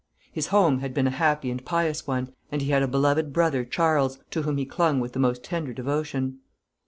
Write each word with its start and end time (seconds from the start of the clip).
His 0.31 0.47
home 0.47 0.79
had 0.79 0.95
been 0.95 1.05
a 1.05 1.11
happy 1.11 1.51
and 1.51 1.63
pious 1.63 2.07
one, 2.07 2.33
and 2.51 2.63
he 2.63 2.71
had 2.71 2.81
a 2.81 2.87
beloved 2.87 3.31
brother 3.31 3.63
Charles, 3.63 4.17
to 4.31 4.41
whom 4.41 4.57
he 4.57 4.65
clung 4.65 4.99
with 4.99 5.13
the 5.13 5.19
most 5.19 5.43
tender 5.43 5.73
devotion. 5.73 6.39